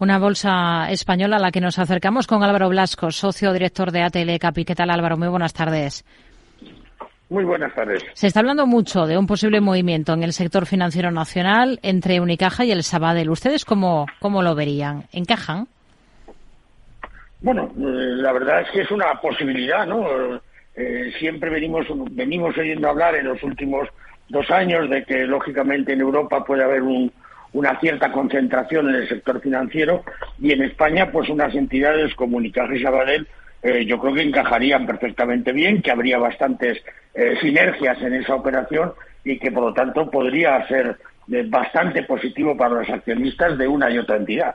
[0.00, 4.38] Una bolsa española a la que nos acercamos con Álvaro Blasco, socio director de ATL
[4.38, 4.64] Capi.
[4.64, 5.16] ¿Qué tal Álvaro?
[5.16, 6.04] Muy buenas tardes.
[7.28, 8.04] Muy buenas tardes.
[8.12, 12.64] Se está hablando mucho de un posible movimiento en el sector financiero nacional entre Unicaja
[12.64, 13.28] y el Sabadell.
[13.28, 15.02] ¿Ustedes cómo, cómo lo verían?
[15.12, 15.66] ¿Encajan?
[17.40, 20.06] Bueno, eh, la verdad es que es una posibilidad, ¿no?
[20.76, 23.88] Eh, siempre venimos, venimos oyendo hablar en los últimos
[24.28, 26.82] dos años de que, lógicamente, en Europa puede haber
[27.52, 30.04] una cierta concentración en el sector financiero
[30.38, 33.26] y en España, pues unas entidades como Unicaja y Sabadell
[33.62, 36.78] eh, yo creo que encajarían perfectamente bien, que habría bastantes
[37.40, 38.92] sinergias en esa operación
[39.24, 40.96] y que, por lo tanto, podría ser
[41.48, 44.54] bastante positivo para los accionistas de una y otra entidad.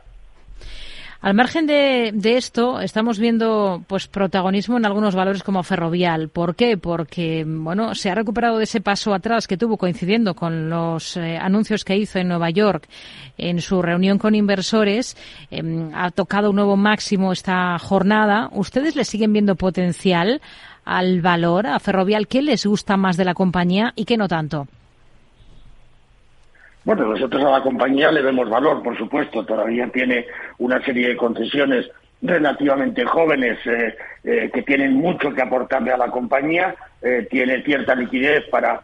[1.23, 6.27] Al margen de, esto, estamos viendo pues protagonismo en algunos valores como Ferrovial.
[6.27, 6.75] ¿Por qué?
[6.75, 11.37] Porque bueno, se ha recuperado de ese paso atrás que tuvo coincidiendo con los eh,
[11.37, 12.89] anuncios que hizo en Nueva York
[13.37, 15.15] en su reunión con inversores.
[15.49, 18.49] Em, ha tocado un nuevo máximo esta jornada.
[18.51, 20.41] ¿Ustedes le siguen viendo potencial
[20.83, 22.27] al valor, a Ferrovial?
[22.27, 24.67] ¿Qué les gusta más de la compañía y qué no tanto?
[26.86, 29.45] Bueno, nosotros a la compañía le vemos valor, por supuesto.
[29.45, 30.26] Todavía tiene
[30.58, 31.89] una serie de concesiones
[32.22, 36.76] relativamente jóvenes eh, eh, que tienen mucho que aportarle a la compañía.
[37.02, 38.81] Eh, tiene cierta liquidez para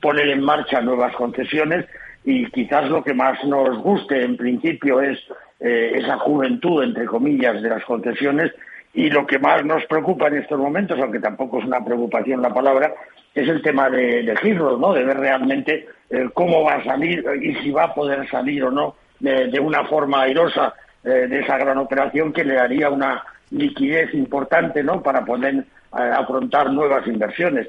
[0.00, 1.84] poner en marcha nuevas concesiones
[2.24, 5.18] y quizás lo que más nos guste en principio es
[5.58, 8.52] esa juventud, entre comillas, de las concesiones
[8.94, 12.54] y lo que más nos preocupa en estos momentos, aunque tampoco es una preocupación la
[12.54, 12.94] palabra,
[13.34, 14.92] es el tema de, de ¿no?
[14.92, 15.88] De ver realmente
[16.34, 20.22] cómo va a salir y si va a poder salir o no de, una forma
[20.22, 25.02] airosa eh, de esa gran operación que le daría una liquidez importante, ¿no?
[25.02, 27.68] Para poder eh, afrontar nuevas inversiones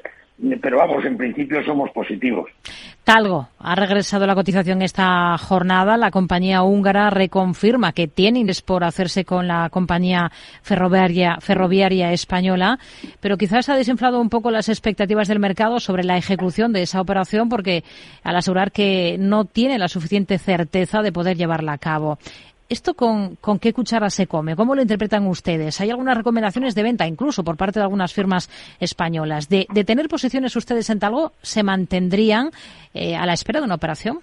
[0.60, 2.50] pero vamos, en principio somos positivos.
[3.04, 5.96] Talgo ha regresado la cotización esta jornada.
[5.96, 10.30] La compañía húngara reconfirma que tiene interés por hacerse con la compañía
[10.62, 12.78] ferroviaria, ferroviaria española,
[13.18, 17.00] pero quizás ha desinflado un poco las expectativas del mercado sobre la ejecución de esa
[17.00, 17.82] operación porque
[18.22, 22.18] al asegurar que no tiene la suficiente certeza de poder llevarla a cabo.
[22.72, 24.56] ¿Esto con, qué cuchara se come?
[24.56, 25.78] ¿Cómo lo interpretan ustedes?
[25.82, 28.48] ¿Hay algunas recomendaciones de venta, incluso por parte de algunas firmas
[28.80, 29.50] españolas?
[29.50, 32.50] ¿De, tener posiciones ustedes en Talgo, se mantendrían
[32.94, 34.20] eh, a la espera de una operación?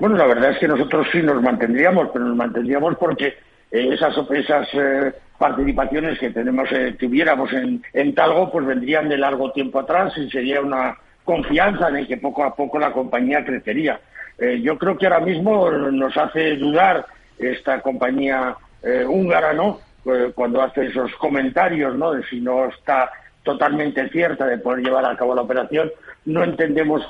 [0.00, 3.34] Bueno, la verdad es que nosotros sí nos mantendríamos, pero nos mantendríamos porque
[3.70, 6.68] eh, esas, esas eh, participaciones que tenemos,
[6.98, 12.06] tuviéramos en, en Talgo, pues vendrían de largo tiempo atrás y sería una confianza el
[12.06, 14.00] que poco a poco la compañía crecería.
[14.38, 17.06] Eh, yo creo que ahora mismo nos hace dudar
[17.38, 19.80] esta compañía eh, húngara, ¿no?
[20.06, 22.12] Eh, cuando hace esos comentarios, ¿no?
[22.12, 23.10] De si no está
[23.42, 25.90] totalmente cierta de poder llevar a cabo la operación.
[26.24, 27.02] No entendemos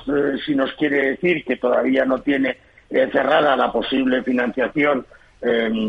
[0.45, 2.57] si nos quiere decir que todavía no tiene
[2.89, 5.05] cerrada la posible financiación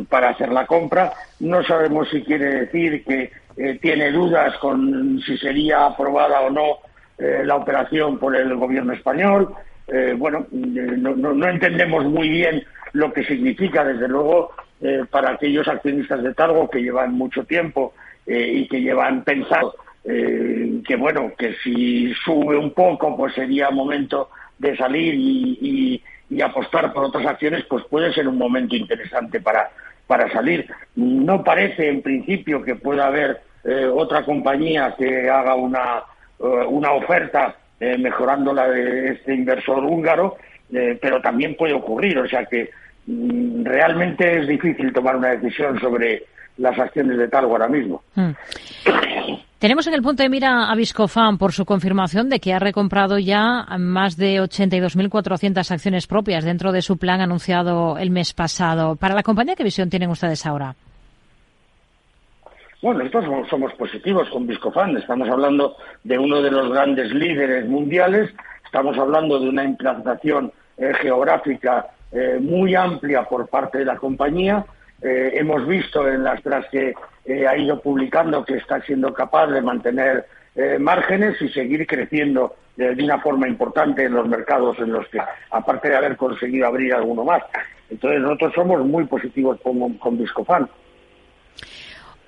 [0.08, 1.12] para hacer la compra.
[1.40, 3.32] No sabemos si quiere decir que
[3.80, 6.78] tiene dudas con si sería aprobada o no
[7.18, 9.54] la operación por el gobierno español.
[9.88, 15.68] Eh, bueno, eh, no, entendemos muy bien lo que significa, desde luego, eh, para aquellos
[15.68, 17.94] accionistas de Targo que llevan mucho tiempo
[18.28, 24.76] y que llevan pensado que, bueno, que si sube un poco, pues sería momento de
[24.76, 26.02] salir y,
[26.42, 29.70] apostar por otras acciones, pues puede ser un momento interesante para,
[30.08, 30.68] para salir.
[30.96, 33.40] No parece, en principio, que pueda haber
[33.94, 36.02] otra compañía que haga una,
[36.38, 40.36] una oferta eh, mejorando la de este inversor húngaro,
[40.72, 42.18] eh, pero también puede ocurrir.
[42.18, 42.70] O sea que
[43.06, 46.24] mm, realmente es difícil tomar una decisión sobre
[46.56, 48.02] las acciones de Talgo ahora mismo.
[48.14, 48.30] Hmm.
[49.58, 53.18] Tenemos en el punto de mira a Viscofan por su confirmación de que ha recomprado
[53.18, 58.96] ya más de 82.400 acciones propias dentro de su plan anunciado el mes pasado.
[58.96, 60.76] Para la compañía, ¿qué visión tienen ustedes ahora?
[62.86, 64.96] Bueno, nosotros somos positivos con Viscofan.
[64.96, 65.74] Estamos hablando
[66.04, 68.32] de uno de los grandes líderes mundiales.
[68.64, 74.64] Estamos hablando de una implantación eh, geográfica eh, muy amplia por parte de la compañía.
[75.02, 76.94] Eh, hemos visto en las tras que
[77.48, 80.24] ha ido publicando que está siendo capaz de mantener
[80.78, 85.18] márgenes y seguir creciendo de una forma importante en los mercados en los que,
[85.50, 87.42] aparte de haber conseguido abrir alguno más.
[87.90, 90.68] Entonces nosotros somos muy positivos con, con Viscofan.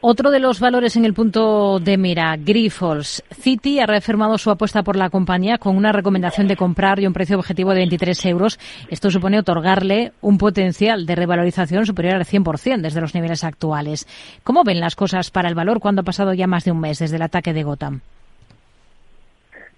[0.00, 3.24] Otro de los valores en el punto de mira, Grifols.
[3.32, 7.12] Citi ha reafirmado su apuesta por la compañía con una recomendación de comprar y un
[7.12, 8.60] precio objetivo de 23 euros.
[8.90, 14.06] Esto supone otorgarle un potencial de revalorización superior al 100% desde los niveles actuales.
[14.44, 17.00] ¿Cómo ven las cosas para el valor cuando ha pasado ya más de un mes
[17.00, 18.00] desde el ataque de Gotham?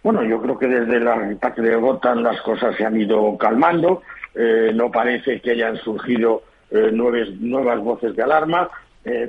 [0.02, 4.02] Bueno, yo creo que desde el ataque de Gotham las cosas se han ido calmando.
[4.34, 8.68] Eh, no parece que hayan surgido nuevas voces de alarma.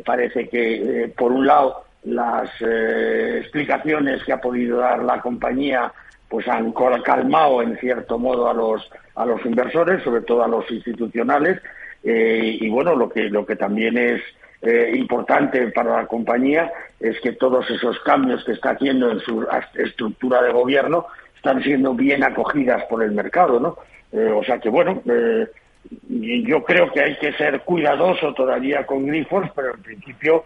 [0.06, 5.92] Parece que, por un lado, las explicaciones que ha podido dar la compañía
[6.28, 6.72] pues han
[7.04, 11.62] calmado en cierto modo a los a los inversores, sobre todo a los institucionales,
[12.04, 14.22] y bueno, lo que lo que también es
[14.62, 19.48] eh, importante para la compañía es que todos esos cambios que está haciendo en su
[19.74, 23.78] estructura de gobierno están siendo bien acogidas por el mercado, ¿no?
[24.12, 25.48] Eh, o sea que, bueno, eh,
[26.08, 30.44] yo creo que hay que ser cuidadoso todavía con Grifos, pero en principio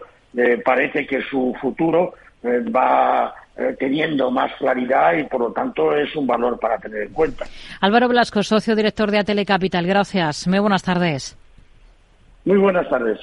[0.64, 3.34] parece que su futuro va
[3.78, 7.46] teniendo más claridad y por lo tanto es un valor para tener en cuenta.
[7.80, 9.86] Álvaro Blasco, socio director de Atele Capital.
[9.86, 10.46] Gracias.
[10.46, 11.36] Muy buenas tardes.
[12.44, 13.18] Muy buenas tardes.